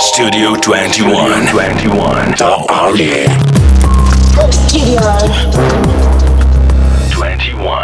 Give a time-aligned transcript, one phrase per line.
[0.00, 1.46] Studio 21.
[1.46, 2.30] 21.
[2.32, 3.28] The Army.
[4.50, 5.00] Studio.
[7.10, 7.79] 21.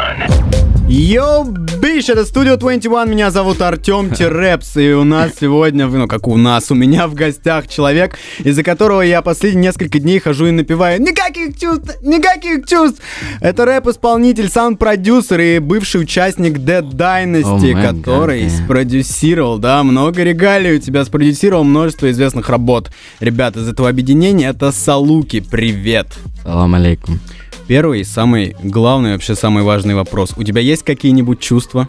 [0.89, 1.45] Йоу,
[1.83, 6.37] бич, это Studio 21, меня зовут Артем Терепс, и у нас сегодня, ну как у
[6.37, 11.03] нас, у меня в гостях человек, из-за которого я последние несколько дней хожу и напеваю
[11.03, 13.03] «Никаких чувств, никаких чувств!»
[13.41, 18.65] Это рэп-исполнитель, саунд-продюсер и бывший участник Dead Dynasty, Oh который God, yeah.
[18.65, 22.93] спродюсировал, да, много регалий у тебя, спродюсировал множество известных работ.
[23.19, 26.07] Ребята, из этого объединения это Салуки, привет!
[26.45, 27.19] Салам алейкум.
[27.67, 30.35] Первый, самый главный, вообще самый важный вопрос.
[30.37, 31.89] У тебя есть какие-нибудь чувства?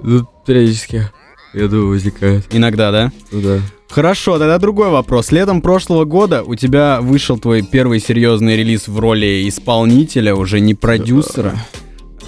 [0.00, 1.10] Ну, периодически,
[1.52, 2.46] я думаю, возникает.
[2.52, 3.12] Иногда, да?
[3.32, 3.58] Ну да.
[3.88, 5.32] Хорошо, тогда другой вопрос.
[5.32, 10.74] Летом прошлого года у тебя вышел твой первый серьезный релиз в роли исполнителя, уже не
[10.74, 11.56] продюсера.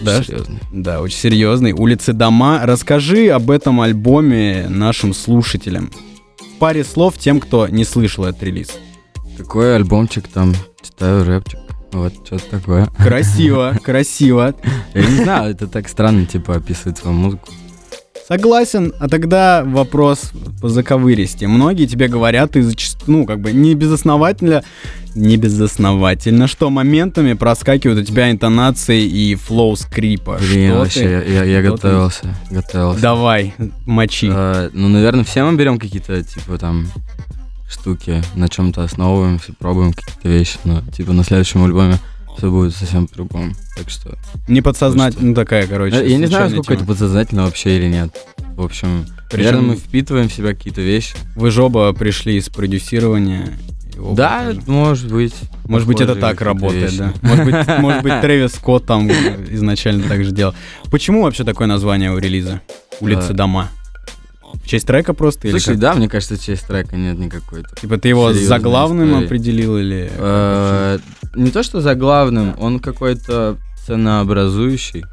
[0.00, 0.22] Да?
[0.22, 0.58] Серьезно.
[0.72, 1.72] Да, очень серьезный.
[1.72, 2.60] Улицы дома.
[2.64, 5.90] Расскажи об этом альбоме нашим слушателям.
[6.38, 8.70] В паре слов тем, кто не слышал этот релиз.
[9.36, 11.58] Такой альбомчик там, читаю рэпчик.
[11.92, 12.86] Вот, что-то такое.
[12.98, 14.54] Красиво, красиво.
[14.94, 17.48] Я не знаю, это так странно, типа, описывать свою музыку.
[18.26, 21.46] Согласен, а тогда вопрос по заковыристи.
[21.46, 24.62] Многие тебе говорят, и зачастую, ну, как бы не безосновательно,
[25.14, 30.36] не безосновательно, что моментами проскакивают у тебя интонации и флоу скрипа.
[30.40, 31.06] Блин, Что вообще, ты?
[31.06, 31.88] я, я- я Что ты?
[31.88, 33.00] готовился, готовился.
[33.00, 33.54] Давай,
[33.86, 34.28] мочи.
[34.30, 36.88] А, ну, наверное, все мы берем какие-то, типа, там,
[37.68, 41.98] штуки, на чем-то основываемся, пробуем какие-то вещи, но, типа, на следующем альбоме
[42.36, 43.52] все будет совсем по-другому.
[43.76, 44.16] Так что...
[44.46, 46.08] не подсознательно, ну такая, короче.
[46.08, 46.88] я не знаю, сколько это тема.
[46.88, 48.16] подсознательно вообще или нет.
[48.56, 51.16] В общем, Причем- наверное, мы впитываем в себя какие-то вещи.
[51.36, 53.58] Вы же оба пришли из продюсирования.
[54.14, 54.62] Да, тоже.
[54.66, 55.34] может быть.
[55.64, 56.98] Может быть, это так работает, вещи.
[56.98, 57.12] да.
[57.22, 60.54] Может быть, может быть, Трэвис Скотт там изначально так же делал.
[60.90, 62.60] Почему вообще такое название у релиза?
[63.00, 63.68] Улицы дома.
[64.54, 65.78] В честь трека просто или Слушай, как?
[65.80, 67.64] да, мне кажется, часть трека нет никакой.
[67.80, 69.26] Типа ты его серьезная заглавным история.
[69.26, 70.10] определил или...
[70.16, 70.98] Э,
[71.34, 75.04] Не то, что заглавным, он какой-то ценообразующий.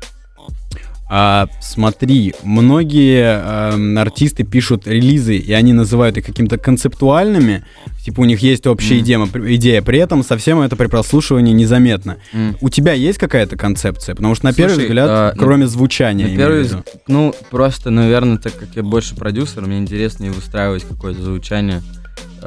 [1.07, 3.39] А, смотри, многие
[3.73, 7.63] эм, артисты пишут релизы, и они называют их каким-то концептуальными.
[8.03, 9.03] Типа у них есть общая Мгм.
[9.03, 12.17] идея, при- идея, при этом совсем это при прослушивании незаметно.
[12.33, 12.57] М.
[12.59, 14.15] У тебя есть какая-то концепция?
[14.15, 16.77] Потому что на первый Слушай, взгляд, а, на- кроме звучания, На первый в виду.
[16.77, 21.81] взг- ну, просто, наверное, так как я больше продюсер, мне интереснее выстраивать какое-то звучание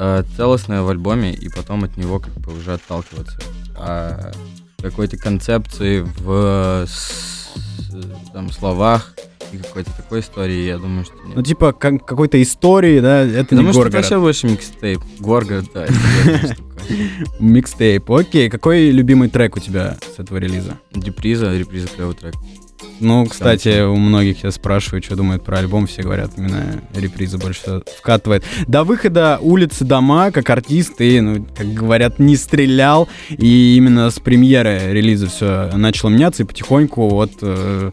[0.01, 3.37] э, целостное в альбоме и потом от него как бы уже отталкиваться.
[3.77, 4.31] А
[4.81, 7.38] какой-то концепции в с-
[8.33, 9.15] там, словах
[9.51, 11.35] и какой-то такой истории, я думаю, что нет.
[11.35, 13.93] Ну, типа, как- какой-то истории, да, это Я не думаю, что это Горгород.
[13.93, 15.01] вообще больше микстейп.
[15.19, 15.87] Горгород, да.
[17.39, 18.09] Микстейп.
[18.11, 20.77] Окей, какой любимый трек у тебя с этого релиза?
[20.93, 22.35] Реприза, реприза клевый трек.
[22.99, 27.61] Ну, кстати, у многих я спрашиваю, что думают про альбом, все говорят, именно реприза больше
[27.61, 28.43] всего вкатывает.
[28.67, 34.19] До выхода «Улицы дома» как артист ты, ну, как говорят, не стрелял, и именно с
[34.19, 37.91] премьеры релиза все начало меняться, и потихоньку вот э,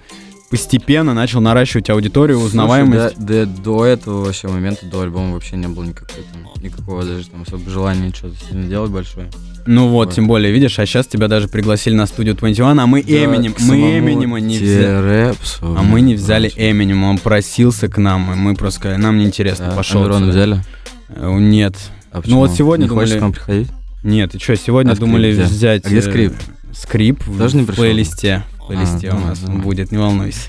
[0.51, 3.17] постепенно начал наращивать аудиторию, узнаваемость.
[3.17, 7.05] Слушай, да, да до этого вообще момента, до альбома вообще не было никакой, там, никакого
[7.05, 9.31] даже там особо желания что-то сильно делать большое.
[9.67, 10.15] Ну вот, Вот.
[10.15, 13.61] тем более, видишь, а сейчас тебя даже пригласили на студию 21, а мы Эминем, к
[13.61, 15.35] мы Эминема не взяли.
[15.61, 16.71] А мы не взяли короче.
[16.71, 20.03] Эминем, он просился к нам, и мы просто сказали, нам неинтересно, Да, пошел.
[20.03, 20.31] а Мирона отсюда».
[20.47, 20.65] взяли?
[21.09, 21.77] Э, Нет.
[22.13, 23.69] А Ну вот сегодня не хочешь думали- к нам приходить?
[24.05, 25.43] Нет, и что, сегодня А думали где?
[25.43, 25.85] взять...
[25.85, 26.33] А где э, скрип?
[26.73, 28.43] Скрип в- Тоже не в плейлисте.
[28.61, 29.59] В плейлисте А, у нас ну.
[29.59, 30.49] будет, не волнуйся.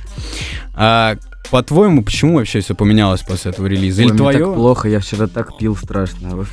[0.76, 1.16] А
[1.52, 4.02] по-твоему, почему вообще все поменялось после этого релиза?
[4.02, 4.54] Или Ой, мне так твое?
[4.56, 6.46] плохо, я вчера так пил страшно.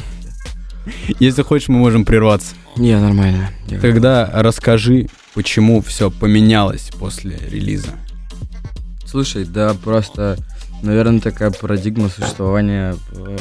[1.21, 2.55] Если хочешь, мы можем прерваться.
[2.77, 3.51] Не, нормально.
[3.81, 7.91] Тогда расскажи, почему все поменялось после релиза.
[9.07, 10.37] Слушай, да, просто,
[10.83, 13.39] наверное, такая парадигма существования э,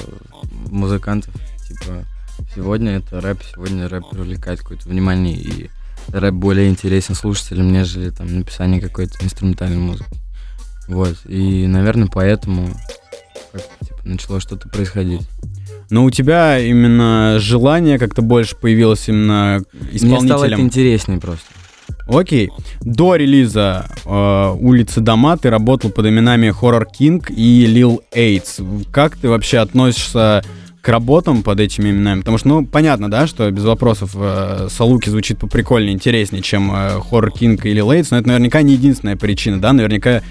[0.70, 1.34] музыкантов.
[1.68, 2.06] Типа,
[2.54, 5.70] сегодня это рэп, сегодня рэп привлекает какое-то внимание, и
[6.10, 10.16] рэп более интересен слушателям, нежели там написание какой-то инструментальной музыки.
[10.88, 12.70] Вот, и, наверное, поэтому
[13.52, 15.22] как-то, типа, начало что-то происходить.
[15.90, 20.60] Но у тебя именно желание как-то больше появилось именно Мне стало это исполнителем.
[20.62, 21.46] интереснее просто.
[22.08, 22.50] Окей.
[22.82, 28.86] До релиза э, «Улицы дома» ты работал под именами Horror King и Lil Aids.
[28.92, 30.44] Как ты вообще относишься
[30.82, 32.20] к работам под этими именами?
[32.20, 37.00] Потому что, ну, понятно, да, что без вопросов э, Салуки звучит поприкольнее, интереснее, чем э,
[37.10, 39.72] Horror King и Lil Aids, но это наверняка не единственная причина, да?
[39.72, 40.22] Наверняка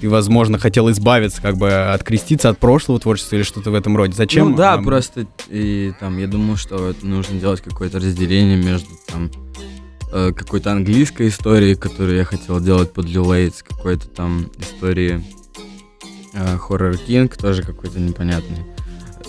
[0.00, 4.14] ты, возможно, хотел избавиться, как бы откреститься от прошлого творчества или что-то в этом роде.
[4.14, 4.50] Зачем?
[4.50, 8.88] Ну да, эм, просто и там я думаю, что это нужно делать какое-то разделение между
[9.06, 9.30] там
[10.12, 15.22] э, какой-то английской историей, которую я хотел делать под Aids, какой-то там истории
[16.32, 18.64] э, Horror King, тоже какой-то непонятный.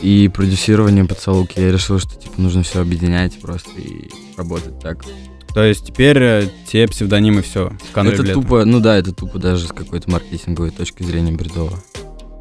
[0.01, 1.59] и продюсирование под Салуки.
[1.59, 5.03] Я решил, что типа нужно все объединять просто и работать так.
[5.53, 7.71] То есть теперь э, те псевдонимы все.
[7.93, 11.77] Это тупо, ну да, это тупо даже с какой-то маркетинговой точки зрения бредово.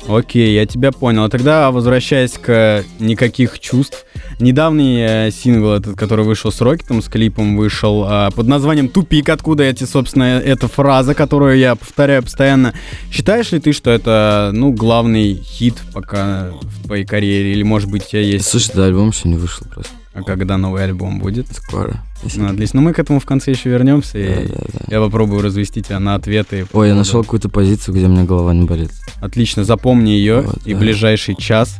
[0.08, 1.24] Окей, я тебя понял.
[1.24, 4.06] А тогда, возвращаясь к «Никаких чувств»,
[4.38, 9.28] недавний э, сингл, этот, который вышел с Рокетом, с клипом вышел э, под названием «Тупик»,
[9.28, 12.74] откуда эти, собственно, эта фраза, которую я повторяю постоянно.
[13.12, 17.52] Считаешь ли ты, что это, ну, главный хит пока в твоей карьере?
[17.52, 18.46] Или, может быть, у тебя есть...
[18.46, 19.92] Слушай, да, альбом еще не вышел просто.
[20.12, 21.46] А когда новый альбом будет?
[21.52, 22.02] Скоро.
[22.36, 22.80] Ну, отлично.
[22.80, 24.84] Но мы к этому в конце еще вернемся, Да, и да, да.
[24.96, 26.56] я попробую развести тебя на ответы.
[26.56, 28.90] Ой, я поводу- нашел какую-то позицию, где у меня голова не болит.
[29.20, 30.80] Отлично, запомни ее, Вот, и да.
[30.80, 31.78] ближайший час,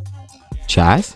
[0.67, 1.15] Час?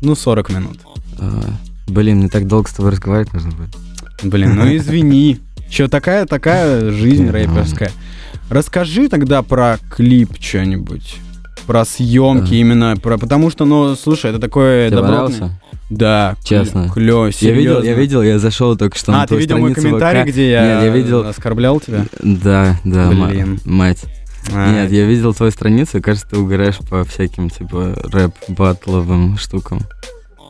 [0.00, 0.78] ну, 40 минут.
[1.18, 1.42] А,
[1.88, 3.76] блин, мне так долго с тобой разговаривать нужно будет.
[4.22, 5.40] Блин, ну извини.
[5.68, 7.90] Че, такая, такая жизнь рэперская.
[8.48, 11.16] Расскажи тогда про клип что-нибудь.
[11.66, 15.60] Про съемки именно, про, потому что, ну, слушай, это такое добротное-?
[15.90, 16.90] Да, Честно.
[16.92, 19.74] Клево, Я видел, я видел, я зашел только что на А, ты твою видел мой
[19.74, 20.28] комментарий, ВК.
[20.28, 21.26] где я, Нет, я видел...
[21.26, 22.04] оскорблял тебя?
[22.22, 23.58] Да, да, Блин.
[23.64, 24.04] мать.
[24.52, 29.80] А, Нет, я видел твою страницу, и кажется, ты угораешь по всяким, типа, рэп-батловым штукам.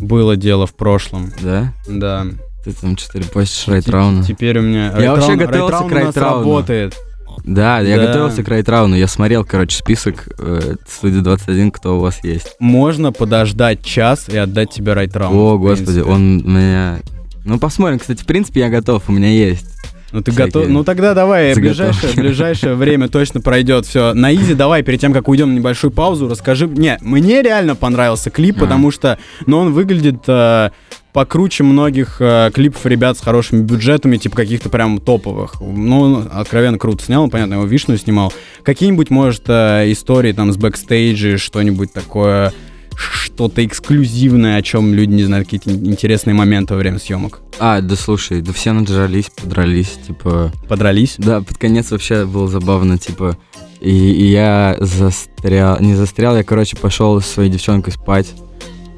[0.01, 1.73] Было дело в прошлом, Да?
[1.89, 2.27] да.
[2.65, 4.25] Ты там что-то репостишь Райтрауна.
[4.25, 4.93] Теперь у меня...
[4.99, 6.39] Я вообще Райтрауна- готовился Райтрауна к Райтрауну.
[6.39, 6.97] работает.
[7.45, 8.07] Да, я Да.
[8.07, 8.97] готовился к Райтрауну.
[8.97, 12.57] Я смотрел, короче, список э, студии 21, кто у вас есть.
[12.59, 15.35] Можно подождать час и отдать тебе райтраунд.
[15.37, 16.99] О, господи, он меня...
[17.45, 17.99] Ну, посмотрим.
[17.99, 19.67] Кстати, в принципе, я готов, у меня есть.
[20.11, 20.69] Ну ты всякие готов?
[20.69, 21.61] Ну тогда давай, заготовки.
[21.85, 23.85] ближайшее, ближайшее время точно пройдет.
[23.85, 26.67] Все, на easy давай, перед тем, как уйдем на небольшую паузу, расскажи.
[26.67, 28.61] Не, мне реально понравился клип, А.
[28.61, 30.71] потому что, ну, он выглядит э,
[31.13, 35.61] покруче многих э, клипов ребят с хорошими бюджетами, типа каких-то прям топовых.
[35.61, 38.33] Ну, откровенно круто снял, он, понятно, его вишню снимал.
[38.63, 42.53] Какие-нибудь, может, э, истории там с бэкстейджа, что-нибудь такое,
[42.97, 47.41] что-то эксклюзивное, о чем люди не знают, какие-то интересные моменты во время съемок.
[47.59, 50.53] А, да слушай, да все надрались, подрались, типа...
[50.69, 51.15] Подрались?
[51.19, 53.37] Да, под конец вообще было забавно, типа...
[53.81, 55.81] И, и я застрял...
[55.81, 58.35] Не застрял, я, короче, пошел со своей девчонкой спать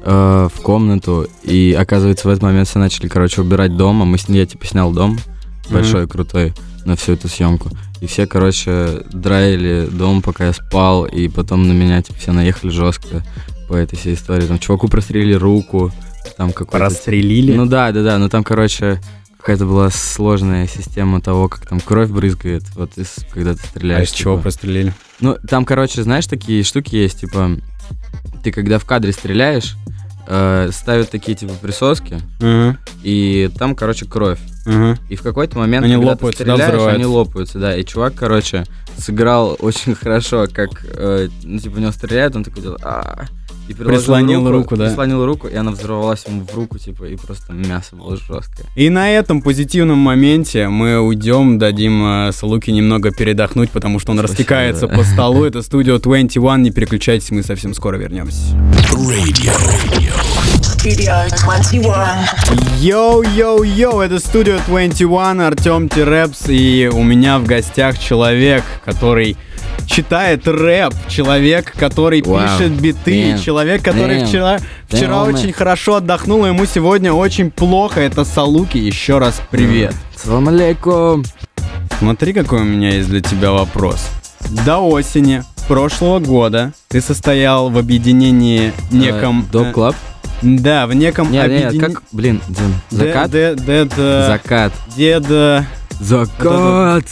[0.03, 4.17] э, в комнату, и, оказывается, в этот момент все начали, короче, убирать дом, а мы
[4.17, 5.17] с ней, я, типа, снял дом
[5.69, 6.53] большой, крутой,
[6.85, 7.69] на всю эту съемку.
[8.01, 12.71] И все, короче, драили дом, пока я спал, и потом на меня, типа, все наехали
[12.71, 13.23] жестко
[13.69, 14.47] по этой всей истории.
[14.47, 15.91] Там чуваку прострелили руку,
[16.35, 16.79] там какой-то...
[16.79, 17.55] Расстрелили?
[17.55, 18.99] Ну да, да, да, но там, короче,
[19.37, 23.99] какая-то была сложная система того, как там кровь брызгает, вот из, когда ты стреляешь.
[23.99, 24.43] а из чего типа.
[24.43, 24.93] прострелили?
[25.19, 27.57] Ну, там, короче, знаешь, такие штуки есть, типа,
[28.43, 29.75] ты когда в кадре стреляешь,
[30.27, 34.39] э, ставят такие, типа, присоски, Ага, и там, короче, кровь.
[34.65, 34.97] ага.
[35.09, 37.09] И в какой-то момент, Они когда лопаются, ты да, стреляешь, они взрываются?
[37.09, 37.75] лопаются, да.
[37.75, 38.63] И чувак, короче,
[38.97, 43.25] сыграл очень хорошо, как, э, ну, типа, в него стреляют, он такой делает, «А-а-а».
[43.71, 44.87] И Прислонил руку, да?
[44.87, 48.65] Прислонил руку, и она взорвалась ему в руку, типа, и просто мясо было жесткое.
[48.75, 54.17] И на этом позитивном моменте мы уйдем, дадим э, Салуке немного передохнуть, потому что он
[54.17, 54.95] Спасибо, растекается да.
[54.97, 55.43] по столу.
[55.43, 58.55] Это студио 21, не переключайтесь, мы совсем скоро вернемся.
[58.91, 59.53] Radio.
[60.61, 61.93] Studio 21.
[62.79, 69.37] Йоу-йоу-йоу, это студио 21, Артем Терепс, и у меня в гостях человек, который
[69.85, 72.39] читает рэп, человек, который Вау.
[72.39, 73.43] пишет биты, Damn.
[73.43, 74.27] человек, который Damn.
[74.27, 75.33] вчера, вчера Damn, man.
[75.33, 77.99] очень хорошо отдохнул, ему сегодня очень плохо.
[77.99, 79.93] Это Салуки, еще раз привет.
[80.15, 81.23] Салам алейкум.
[81.99, 84.07] Смотри, какой у меня есть для тебя вопрос.
[84.65, 89.47] До осени прошлого года ты состоял в объединении неком...
[89.51, 89.95] Dope э, Club?
[90.41, 91.93] Да, в неком Нет, нет, объединении...
[91.93, 93.31] как, блин, Дин, закат?
[93.31, 94.73] Dead, э, Закат.
[94.95, 95.63] Dead, э,
[95.99, 97.03] Закат.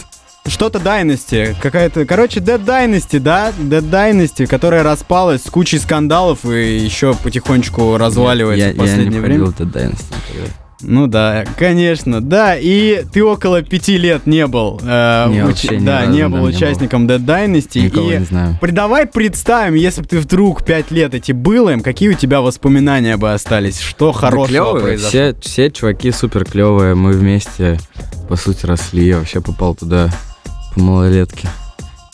[0.47, 6.77] Что-то Dynasty, какая-то, короче, Dead Dynasty, да, Dead Dynasty, которая распалась с кучей скандалов и
[6.77, 9.45] еще потихонечку разваливается я, в последнее я не время.
[9.45, 10.49] Dead Dynasty.
[10.81, 15.79] Ну да, конечно, да, и ты около пяти лет не был, э, Не, уч- вообще
[15.79, 16.49] да, разу, не да, был не был.
[16.55, 18.57] участником Dead Dynasty, Никого и не знаю.
[18.61, 22.39] при- давай представим, если бы ты вдруг пять лет эти был им, какие у тебя
[22.39, 25.09] воспоминания бы остались, что хорошего клёвые, произошло?
[25.09, 27.77] все, все чуваки супер клевые, мы вместе,
[28.29, 29.05] по сути, росли.
[29.05, 30.09] Я вообще попал туда
[30.75, 31.49] по малолетке.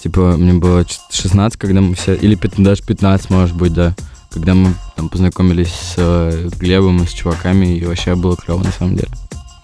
[0.01, 3.93] Типа, мне было ч- 16, когда мы все, или пят- даже 15, может быть, да.
[4.35, 8.71] Когда мы там познакомились с э, Глебом и с чуваками, и вообще было клево на
[8.71, 9.07] самом деле.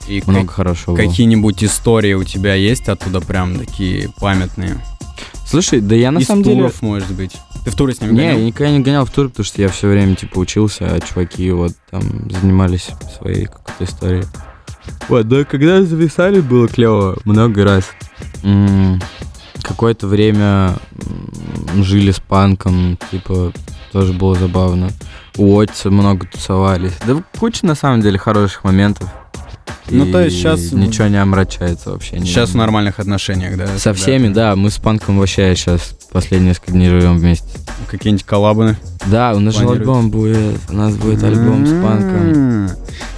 [0.08, 1.06] И Много как- хорошего было.
[1.06, 4.84] какие-нибудь истории у тебя есть оттуда прям такие памятные?
[5.46, 6.56] Слушай, да я на Из самом деле...
[6.56, 7.34] туров, может быть.
[7.66, 8.46] Ты в туры с ними Не, я гонял?
[8.48, 11.74] никогда не гонял в тур, потому что я все время, типа, учился, а чуваки вот
[11.92, 12.02] там
[12.32, 14.24] занимались своей какой-то историей.
[15.10, 17.84] Вот, да, когда зависали, было клево много раз.
[18.44, 19.00] М,
[19.62, 21.21] Какое-то время м,
[21.78, 23.52] жили с панком, типа,
[23.92, 24.90] тоже было забавно.
[25.38, 26.94] У Отца много тусовались.
[27.06, 29.10] Да куча, на самом деле, хороших моментов.
[29.90, 32.18] Ну, то есть И щас- Ничего не омрачается вообще.
[32.18, 33.68] не- Сейчас в нормальных отношениях, да?
[33.78, 37.48] Со всеми, да, мы с панком вообще сейчас последние несколько дней живем вместе.
[37.90, 38.78] Какие-нибудь коллабы?
[39.08, 42.32] Да, у нас же альбом будет, у нас будет альбом с панком.
[42.34, 42.70] М.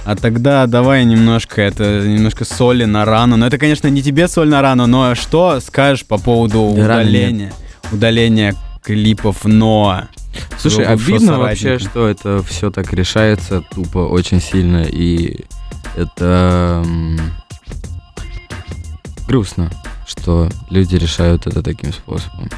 [0.04, 3.36] А тогда давай немножко это немножко соли на рану.
[3.36, 7.52] Но это, конечно, не тебе соль на рану, но что скажешь по поводу удаления,
[7.94, 10.08] удаления клипов Ноа?
[10.58, 15.44] Слушай, обидно вообще, что это все так решается тупо очень сильно, и
[15.96, 16.84] это
[19.26, 19.70] грустно,
[20.06, 22.50] что люди решают это таким способом.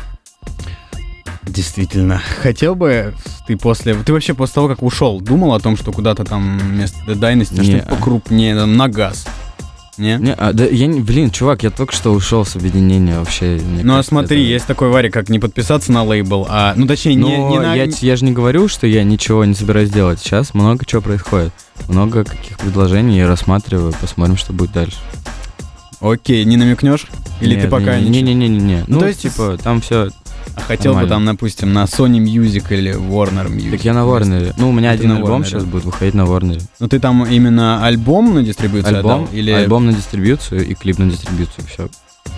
[1.42, 2.20] Действительно.
[2.42, 3.14] Хотел бы
[3.46, 3.94] ты после...
[3.94, 7.88] Ты вообще после того, как ушел, думал о том, что куда-то там вместо Dynasty что-то
[7.88, 9.26] покрупнее, там, на газ?
[9.98, 10.18] Не?
[10.18, 13.58] Не, а, да, я блин, чувак, я только что ушел с объединения вообще.
[13.82, 16.74] Ну а кажется, смотри, это- есть такой варик, как не подписаться на лейбл, а...
[16.76, 17.74] Ну точнее, не, Но не на...
[17.74, 20.20] я, я же не говорю, что я ничего не собираюсь делать.
[20.20, 21.52] Сейчас много чего происходит.
[21.88, 23.94] Много каких предложений я рассматриваю.
[23.98, 24.98] Посмотрим, что будет дальше.
[26.00, 27.06] Окей, не намекнешь?
[27.40, 28.22] Или ты Нет, пока не, не...
[28.22, 28.76] не, не, не, не.
[28.86, 30.10] Ну, Ну, то есть типа, там все.
[30.66, 33.70] Хотел бы там, допустим, на Sony Music или Warner Music.
[33.70, 34.54] Так я на Warner.
[34.56, 36.60] Ну, у меня один альбом Warner, сейчас будет выходить на Warner.
[36.80, 39.28] Ну ты там именно альбом на дистрибуцию Альбом, отдал?
[39.32, 39.50] Или...
[39.52, 41.66] альбом на дистрибьюцию и клип на дистрибьюцию.
[41.68, 41.88] Все.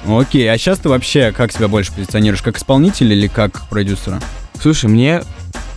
[0.07, 2.43] Окей, а сейчас ты вообще как себя больше позиционируешь?
[2.43, 4.21] Как исполнитель или как продюсера?
[4.61, 5.23] Слушай, мне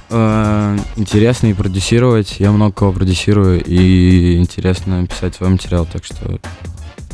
[0.10, 2.36] э, интересно и продюсировать.
[2.40, 5.88] Я много кого продюсирую, и интересно писать свой материал.
[5.92, 6.40] Так что,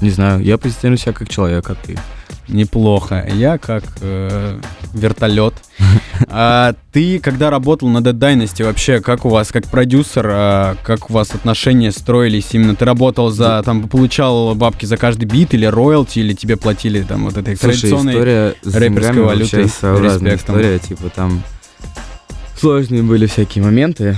[0.01, 1.97] не знаю, я позиционирую себя как человек, а ты?
[2.47, 3.27] Неплохо.
[3.33, 4.59] Я как э,
[4.93, 5.53] вертолет.
[6.29, 11.09] А ты, когда работал на Dead Dynasty, вообще, как у вас, как продюсер, а, как
[11.09, 12.47] у вас отношения строились?
[12.51, 17.03] Именно ты работал за, там, получал бабки за каждый бит или роялти, или тебе платили
[17.03, 18.13] там вот этой Слушай, традиционной...
[18.13, 20.35] история с рэперской валютой, респектом.
[20.35, 20.79] история.
[20.79, 21.43] Типа там
[22.59, 24.17] сложные были всякие моменты.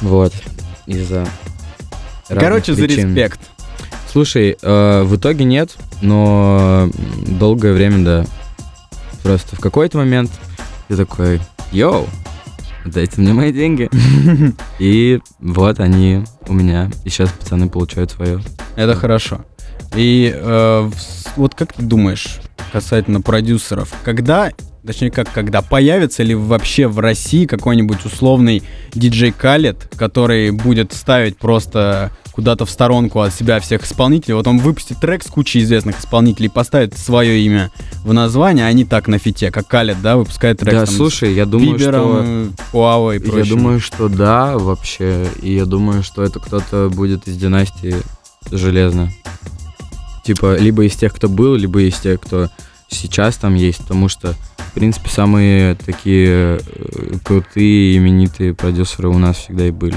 [0.00, 0.32] Вот.
[0.86, 1.26] Из-за
[2.28, 3.40] Короче, за респект.
[4.16, 6.88] Слушай, э, в итоге нет, но
[7.26, 8.24] долгое время, да.
[9.22, 10.30] Просто в какой-то момент
[10.88, 11.38] я такой,
[11.70, 12.06] йоу,
[12.86, 13.90] дайте мне мои деньги.
[14.78, 16.90] И вот они у меня.
[17.04, 18.40] И сейчас пацаны получают свое.
[18.74, 19.44] Это хорошо.
[19.94, 20.90] И э,
[21.36, 22.38] вот как ты думаешь
[22.72, 24.50] касательно продюсеров, когда,
[24.86, 28.62] точнее как, когда появится ли вообще в России какой-нибудь условный
[28.94, 34.34] диджей Калет, который будет ставить просто куда-то в сторонку от себя всех исполнителей.
[34.34, 37.72] Вот он выпустит трек с кучей известных исполнителей, поставит свое имя
[38.04, 41.32] в название, а не так на фите, как Калет, да, выпускает трек Да, там, слушай,
[41.32, 41.88] я думаю, что...
[41.88, 43.56] Бибером, Хуао и Я прочим.
[43.56, 45.26] думаю, что да, вообще.
[45.40, 47.96] И я думаю, что это кто-то будет из династии
[48.50, 49.10] Железно.
[50.24, 52.48] Типа, либо из тех, кто был, либо из тех, кто
[52.88, 53.78] сейчас там есть.
[53.78, 59.96] Потому что, в принципе, самые такие э, крутые, именитые продюсеры у нас всегда и были.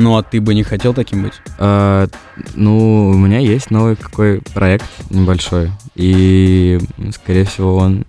[0.00, 1.34] Ну, а ты бы не хотел таким быть?
[1.58, 2.06] А,
[2.54, 5.70] ну, у меня есть новый какой проект небольшой.
[5.94, 6.78] И,
[7.14, 8.06] скорее всего, он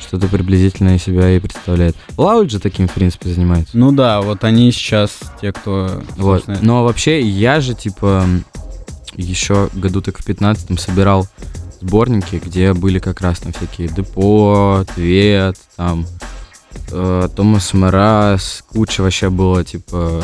[0.00, 1.96] что-то приблизительное из себя и представляет.
[2.16, 3.76] Лаут же таким, в принципе, занимается.
[3.76, 6.02] Ну да, вот они сейчас те, кто...
[6.16, 6.44] Вот.
[6.44, 8.24] собственно, Но вообще я же, типа,
[9.16, 11.26] еще году так в 15 собирал
[11.80, 16.06] сборники, где были как раз там всякие Депо, Твет, там,
[16.90, 20.22] э, Томас Мраз, куча вообще было, типа,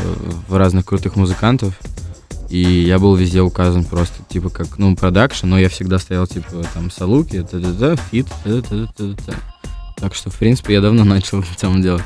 [0.48, 1.78] в разных крутых музыкантов.
[2.48, 6.64] И я был везде указан просто, типа, как, ну, продакшн, но я всегда стоял, типа,
[6.72, 9.34] там, Салуки, т-т-т, feat, т-т-т-т-т.
[9.96, 12.02] Так что, в принципе, я давно начал целом делать.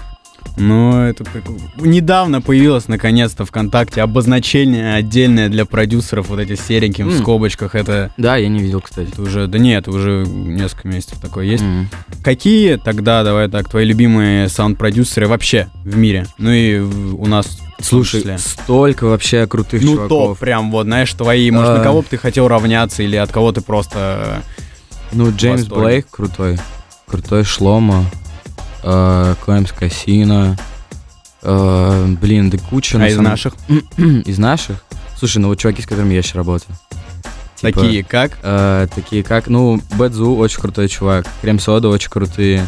[0.56, 1.42] Ну, это как-
[1.76, 7.18] недавно появилось наконец-то ВКонтакте обозначение отдельное для продюсеров, вот эти сереньким в М.
[7.18, 7.74] скобочках.
[7.74, 9.08] Это, Да, я не видел, кстати.
[9.10, 11.62] это уже, да нет, уже несколько месяцев такое есть.
[11.62, 11.88] М.
[12.22, 16.26] Какие тогда, давай так, твои любимые саунд-продюсеры вообще в мире?
[16.38, 20.08] Ну и в- у нас в Слушай, столько вообще крутых Ну, чуваков.
[20.08, 21.84] топ, прям вот, знаешь, твои, может, на А.
[21.84, 24.42] кого бы ты хотел равняться, или от кого ты просто...
[25.12, 25.64] Ну, Джеймс.
[25.64, 26.58] Блейк крутой.
[27.06, 28.04] Крутой Шлома.
[28.82, 30.56] Э, Клэмс Кассино.
[31.42, 32.98] э, блин, да куча.
[32.98, 33.54] на А из самом- наших?
[33.96, 34.84] из наших?
[35.18, 36.76] Слушай, ну вот чуваки, с которыми я сейчас работаю.
[37.56, 38.38] Типа, Такие как?
[38.42, 41.26] э, такие как, ну, Бэдзу очень крутой чувак.
[41.42, 42.66] Крем Сода очень крутые.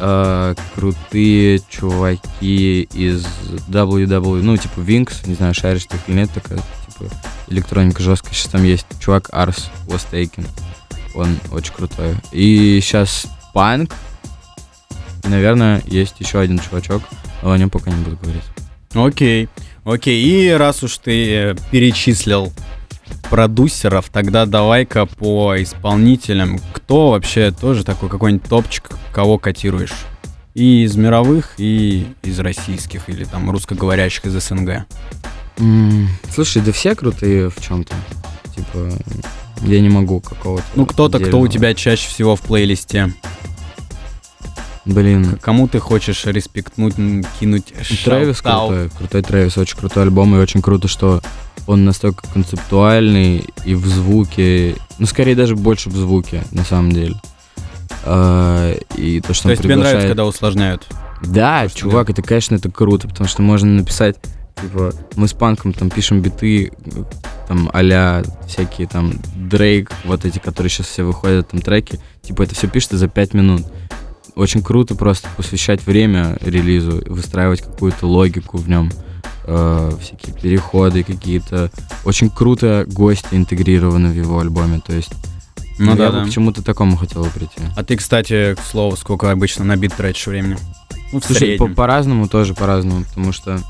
[0.00, 3.24] э, крутые чуваки из
[3.68, 7.10] WW, ну, типа Винкс, не знаю, шаришь ты их или нет, такая, типа,
[7.48, 8.34] электроника жесткая.
[8.34, 10.46] Сейчас там есть чувак Арс Taken.
[11.14, 12.16] Он очень крутой.
[12.32, 13.92] И сейчас Панк.
[15.28, 17.02] И, наверное, есть еще один чувачок,
[17.42, 18.42] но о нем пока не буду говорить.
[18.94, 19.50] Окей,
[19.84, 20.24] окей.
[20.24, 22.50] И раз уж ты перечислил
[23.28, 26.58] продюсеров, тогда давай-ка по исполнителям.
[26.72, 29.92] Кто вообще тоже такой какой-нибудь топчик, кого котируешь?
[30.54, 34.86] И из мировых, и из российских, или там русскоговорящих из СНГ.
[35.58, 37.94] М, Слушай, да все крутые в чем-то.
[38.56, 38.90] Типа,
[39.60, 40.64] я не могу какого-то.
[40.74, 43.12] Ну, кто-то, кто у тебя чаще всего в плейлисте.
[44.88, 46.94] Блин, Кому ты хочешь респектнуть,
[47.38, 47.66] кинуть
[48.04, 48.68] Трэвис shout-out?
[48.70, 51.20] крутой, крутой Трэвис, очень крутой альбом, и очень круто, что
[51.66, 57.14] он настолько концептуальный и в звуке, ну, скорее даже больше в звуке, на самом деле.
[58.04, 60.86] А, и то, что То он есть тебе нравится, приглашает- когда усложняют?
[61.22, 64.16] Да, Просто чувак, это, конечно, это круто, потому что можно написать,
[64.60, 66.72] типа, мы с панком там пишем биты,
[67.46, 72.54] там, а всякие там Дрейк, вот эти, которые сейчас все выходят, там, треки, типа, это
[72.54, 73.66] все пишется за 5 минут.
[74.38, 78.92] Очень круто просто посвящать время релизу, выстраивать какую-то логику в нем,
[79.44, 81.72] э, всякие переходы какие-то.
[82.04, 85.10] Очень круто гости интегрированы в его альбоме, то есть
[85.80, 86.24] Ну я да, бы да.
[86.26, 87.60] к чему-то такому хотел бы прийти.
[87.76, 90.56] А ты, кстати, к слову, сколько обычно на бит тратишь времени?
[91.12, 93.60] Ну, в Слушай, по- по-разному тоже по-разному, потому что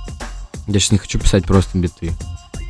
[0.66, 2.12] я сейчас не хочу писать просто биты.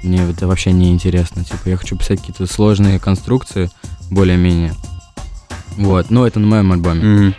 [0.04, 1.44] Мне это вообще не интересно.
[1.44, 3.70] Типа, я хочу писать какие-то сложные конструкции,
[4.08, 4.72] более-менее.
[5.76, 7.02] Вот, ну это на моем альбоме.
[7.02, 7.34] Мгм.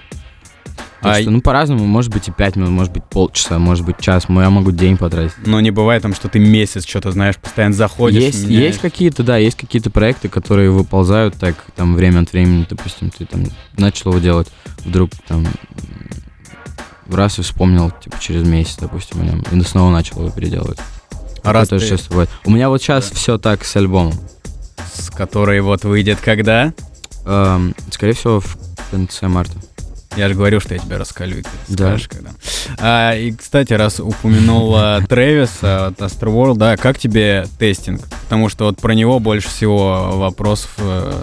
[1.02, 4.00] Так А что, ну, по-разному, может быть и 5 минут, может быть полчаса, может быть
[4.00, 5.34] час, но я могу день потратить.
[5.46, 8.64] Но не бывает там, что ты месяц что-то знаешь, постоянно заходишь, есть, меняешь.
[8.68, 13.26] есть какие-то, да, есть какие-то проекты, которые выползают так, там, время от времени, допустим, ты
[13.26, 13.46] там
[13.78, 14.50] начал его делать,
[14.84, 15.48] вдруг там
[17.10, 20.80] раз и вспомнил, типа, через месяц, допустим, о нем, и снова начал его переделывать.
[21.44, 22.30] А раз тоже ты- часто бывает.
[22.46, 24.14] У меня вот сейчас все так с альбомом.
[24.94, 26.74] с которой вот выйдет когда?
[27.26, 28.58] Эм, скорее всего, в
[28.92, 29.54] конце марта.
[30.18, 31.90] Я же говорю, что я тебя раскалю, и ты Да.
[31.90, 32.32] скажешь, когда.
[32.80, 38.02] А, и, кстати, раз упомянула Трэвиса от Astroworld, да, как тебе тестинг?
[38.24, 41.14] Потому что вот про него больше всего вопросов, э,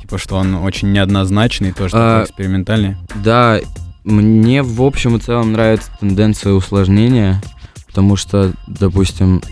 [0.00, 2.96] типа, что он очень неоднозначный, тоже А, экспериментальный.
[3.16, 3.60] Да,
[4.04, 7.42] мне в общем и целом нравится тенденция усложнения,
[7.88, 9.42] потому что, допустим,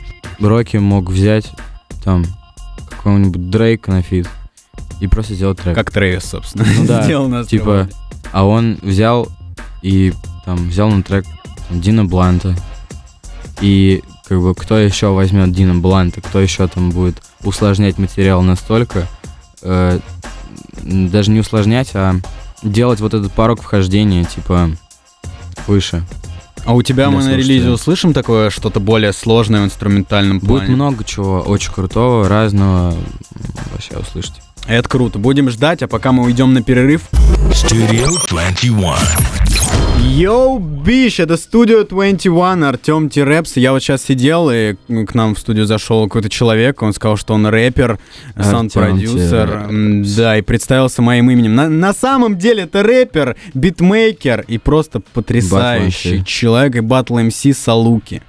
[0.41, 1.51] Рокки мог взять
[2.05, 2.25] там
[2.89, 4.29] какого-нибудь Дрейка на feat
[5.01, 5.75] и просто сделать трек.
[5.75, 7.89] Как Трэвис, собственно, Ну да, сделал на типа.
[8.33, 9.29] А он взял
[9.83, 10.13] и
[10.45, 11.25] там взял на трек
[11.69, 12.57] там, Дина Бланта.
[13.61, 19.07] И как бы кто еще возьмет Дина Бланта, кто еще там будет усложнять материал настолько,
[19.63, 20.01] э,
[20.83, 22.17] даже не усложнять, а
[22.63, 24.71] делать вот этот порог вхождения, типа,
[25.67, 26.05] выше.
[26.65, 30.75] А у тебя мы на релизе услышим такое что-то более сложное в инструментальном Будет плане?
[30.75, 32.95] много чего очень крутого, разного.
[33.73, 34.43] Вообще услышите.
[34.67, 35.19] Это круто.
[35.19, 37.03] Будем ждать, а пока мы уйдем на перерыв.
[37.51, 38.95] Studio 21.
[40.01, 43.57] Йоу, биш, это студио 21, Артем Тирепс.
[43.57, 47.35] Я вот сейчас сидел, и к нам в студию зашел какой-то человек, он сказал, что
[47.35, 47.99] он рэпер,
[48.41, 49.69] саунд-продюсер,
[50.17, 51.55] да, и представился моим именем.
[51.55, 56.25] На, на самом деле это рэпер, битмейкер и просто потрясающий MC.
[56.25, 58.23] человек, и батл МС Салуки.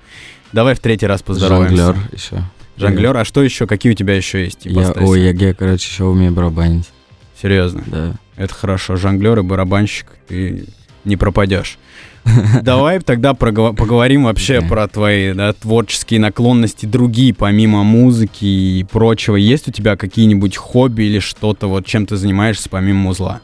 [0.52, 1.86] Давай в третий раз поздороваемся.
[1.86, 2.44] Жонглер еще.
[2.80, 4.60] Жонглер, а что еще, какие у тебя еще есть?
[4.64, 6.90] Я, ой, я, я, короче, еще умею барабанить.
[7.42, 7.84] Серьезно?
[7.88, 8.16] Да.
[8.36, 8.96] Это хорошо.
[8.96, 10.66] Жонглер и барабанщик, ты
[11.04, 11.78] не пропадешь.
[12.62, 19.36] Давай тогда поговорим вообще про твои да, творческие наклонности другие, помимо музыки и прочего.
[19.36, 23.42] Есть у тебя какие-нибудь хобби или что-то, вот чем ты занимаешься помимо музла?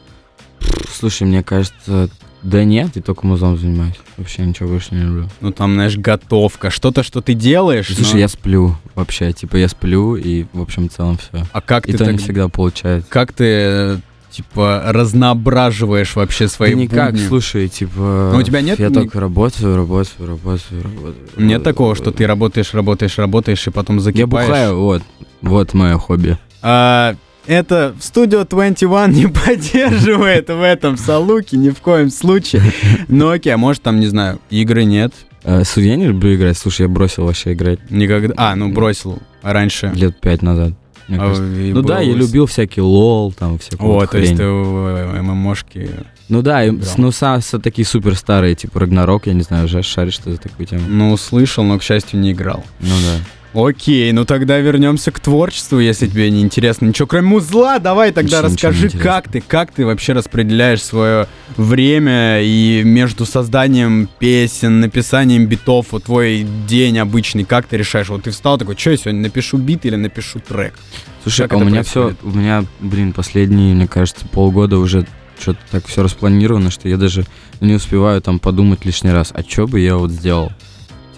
[0.90, 2.08] Слушай, мне кажется,
[2.46, 3.96] да нет, я только музом занимаюсь.
[4.16, 5.28] Вообще ничего больше не люблю.
[5.40, 7.88] Ну там, знаешь, готовка, что-то, что ты делаешь.
[7.94, 9.32] Слушай, но- я сплю вообще.
[9.32, 11.44] Типа я сплю и, в общем, в целом все.
[11.52, 13.06] А как И ты то не так- всегда получается.
[13.10, 17.26] Как ты, типа, разноображиваешь вообще свои Да никак, будни?
[17.26, 18.30] слушай, типа...
[18.32, 21.14] Ну, у тебя нет Я ни- только работаю, работаю, работаю, работаю.
[21.36, 22.18] Нет работаю, такого, что работаю.
[22.18, 24.48] ты работаешь, работаешь, работаешь, и потом Я закипаешь?
[24.48, 25.02] бухаю, вот.
[25.42, 26.38] Вот мое хобби.
[26.62, 27.14] А,
[27.46, 29.26] это студию 21 не
[29.80, 32.62] поддерживает в этом Салуки ни в коем случае.
[33.08, 35.12] Но окей, а может там, не знаю, игры нет?
[35.44, 36.58] Э, с- я не люблю играть.
[36.58, 38.34] Слушай, я бросил вообще играть Никогда.
[38.36, 39.92] А, ну бросил раньше.
[39.94, 40.72] лет пять назад.
[41.08, 41.44] мне А, кажется.
[41.44, 44.38] и Ну да, я любил всякие лол, там всякую О, вот то есть хрень.
[44.38, 45.90] ты в ММОшки.
[46.28, 46.82] Ну да, и, играл.
[46.82, 50.32] с- ну са- са- такие супер старые, типа Рагнарок, я не знаю, уже шаришь ты
[50.32, 50.82] за такую тему.
[50.88, 52.64] Ну, слышал, но, к счастью, не играл.
[52.80, 53.20] Ну да.
[53.56, 57.78] Окей, ну тогда вернемся к творчеству, если тебе не интересно ничего, кроме музла.
[57.78, 59.10] Давай тогда Ничего- ничего расскажи, интересно.
[59.10, 66.04] как ты, как ты вообще распределяешь свое время и между созданием песен, написанием битов, вот
[66.04, 68.10] твой день обычный, как ты решаешь?
[68.10, 70.74] Вот ты встал такой, что я сегодня напишу бит или напишу трек?
[71.22, 72.18] Слушай, Как а у меня все, происходит?
[72.34, 75.06] у меня, блин, последние, мне кажется, полгода уже
[75.40, 77.24] что-то так все распланировано, что я даже
[77.62, 80.52] не успеваю там подумать лишний раз, а что бы я вот сделал.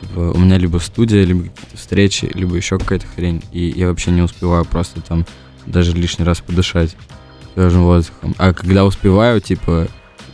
[0.00, 4.10] Типа, у меня либо студия, либо какие-то встречи, либо еще какая-то хрень, и я вообще
[4.10, 5.26] не успеваю просто там
[5.66, 6.96] даже лишний раз подышать
[7.54, 8.34] свежим воздухом.
[8.38, 9.88] А когда успеваю, типа,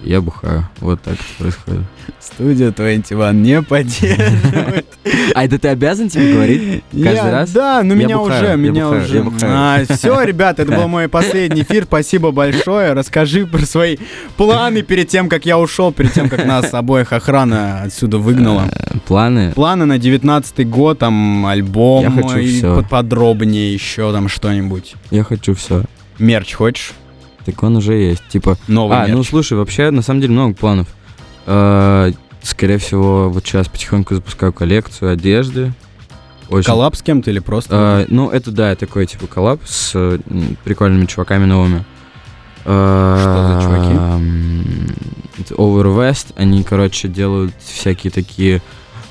[0.05, 0.69] я бухаю.
[0.81, 1.83] Вот так это происходит.
[2.21, 4.87] Студия 21 не поддерживает.
[5.35, 7.51] А это ты обязан тебе говорить каждый раз?
[7.51, 9.25] Да, ну меня уже, меня уже.
[9.95, 11.85] все, ребята, это был мой последний эфир.
[11.85, 12.93] Спасибо большое.
[12.93, 13.97] Расскажи про свои
[14.37, 18.71] планы перед тем, как я ушел, перед тем, как нас обоих охрана отсюда выгнала.
[18.73, 19.53] Э, Планы?
[19.53, 22.85] Планы на девятнадцатый год, там альбом Я хочу и всё.
[22.89, 24.95] подробнее еще там что-нибудь.
[25.11, 25.83] Я хочу все.
[26.19, 26.93] Мерч хочешь?
[27.45, 28.27] Так он уже есть.
[28.29, 29.17] Типа, Новый а, мерч.
[29.17, 30.89] ну слушай, вообще, на самом деле, много планов.
[31.47, 32.13] Э,
[32.45, 35.73] Скорее всего, вот сейчас потихоньку запускаю коллекцию одежды.
[36.51, 36.67] Очень.
[36.67, 38.05] Коллаб с кем-то или просто?
[38.07, 40.19] Э, ну, это да, такой типа коллаб с э,
[40.63, 41.85] прикольными чуваками новыми.
[42.61, 43.95] Что за чуваки?
[43.95, 44.87] Эм,
[45.39, 48.63] это Over West, они, короче, делают всякие такие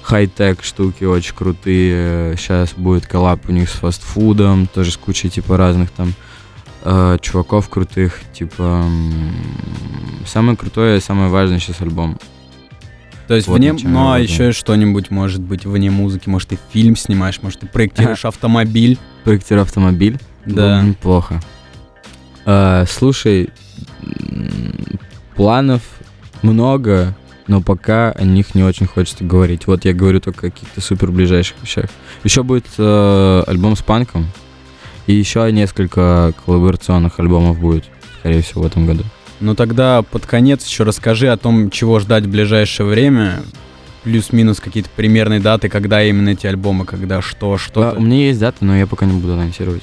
[0.04, 2.38] хай-тек штуки очень крутые.
[2.38, 6.13] Сейчас будет коллаб у них с фастфудом, тоже с кучей типа разных там
[6.84, 8.19] э, чуваков крутых.
[8.34, 9.34] Типа м,
[10.26, 12.19] самое крутое, самое важное сейчас альбом.
[13.28, 16.96] То есть вот вне, ну а еще что-нибудь может быть вне музыки, может ты фильм
[16.96, 18.98] снимаешь, может ты проектируешь автомобиль.
[19.24, 20.19] Проектирую автомобиль.
[20.46, 20.54] Да.
[20.54, 21.41] Было бы неплохо.
[22.46, 23.50] А, слушай,
[25.36, 25.82] планов
[26.41, 27.15] много,
[27.48, 29.67] но пока о них не очень хочется говорить.
[29.67, 31.86] Вот я говорю только о каких-то супер ближайших вещах.
[32.24, 34.28] Еще будет э, альбом с панком.
[35.07, 37.85] И еще несколько коллаборационных альбомов будет,
[38.19, 39.03] скорее всего, в этом году.
[39.39, 43.41] Ну тогда под конец еще расскажи о том, чего ждать в ближайшее время.
[44.03, 47.95] Плюс-минус какие-то примерные даты, когда именно эти альбомы, когда что, что.
[47.97, 49.81] у меня есть даты, но я пока не буду анонсировать.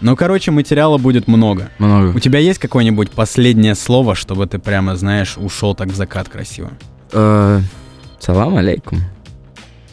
[0.00, 1.70] Ну, короче, материала будет много.
[1.78, 2.14] Много.
[2.14, 6.70] У тебя есть какое-нибудь последнее слово, чтобы ты прямо, знаешь, ушел так в закат красиво?
[7.12, 7.60] Э,
[8.20, 9.00] Салам алейкум.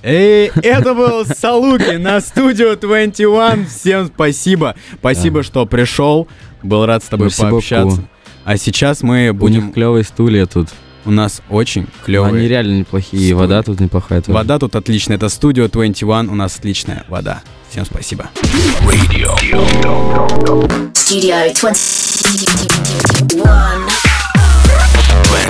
[0.04, 3.66] И это был Салуки на студию 21.
[3.68, 4.76] Всем спасибо.
[5.00, 5.44] Спасибо, да.
[5.44, 6.28] что пришел.
[6.62, 7.98] Был рад с тобой спасибо пообщаться.
[8.02, 8.08] Ку.
[8.44, 9.60] А сейчас мы будем...
[9.62, 10.70] У них клевые стулья тут.
[11.06, 12.34] У нас очень клевые.
[12.34, 13.24] Они реально неплохие.
[13.24, 13.36] Стулья.
[13.36, 14.22] Вода тут неплохая.
[14.22, 14.34] Тоже.
[14.34, 15.16] Вода тут отличная.
[15.16, 16.30] Это студия 21.
[16.30, 17.42] У нас отличная вода.
[17.70, 18.30] Всем спасибо.
[18.82, 19.34] Radio.
[20.94, 23.40] Studio 21.